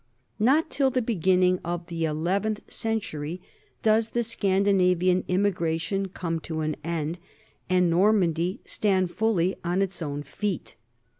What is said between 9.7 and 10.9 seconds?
its own feet.